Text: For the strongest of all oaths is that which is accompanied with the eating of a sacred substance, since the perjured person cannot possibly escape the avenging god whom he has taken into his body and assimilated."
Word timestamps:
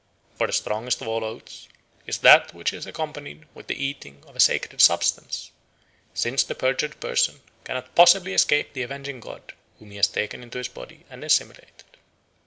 For 0.33 0.47
the 0.47 0.51
strongest 0.53 0.99
of 1.03 1.07
all 1.07 1.23
oaths 1.23 1.67
is 2.07 2.17
that 2.17 2.55
which 2.55 2.73
is 2.73 2.87
accompanied 2.87 3.45
with 3.53 3.67
the 3.67 3.75
eating 3.77 4.23
of 4.25 4.35
a 4.35 4.39
sacred 4.39 4.81
substance, 4.81 5.51
since 6.15 6.41
the 6.43 6.55
perjured 6.55 6.99
person 6.99 7.41
cannot 7.65 7.93
possibly 7.93 8.33
escape 8.33 8.73
the 8.73 8.81
avenging 8.81 9.19
god 9.19 9.53
whom 9.77 9.91
he 9.91 9.97
has 9.97 10.07
taken 10.07 10.41
into 10.41 10.57
his 10.57 10.69
body 10.69 11.05
and 11.11 11.23
assimilated." 11.23 11.83